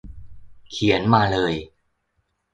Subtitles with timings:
[0.71, 1.53] เขียนมาเลย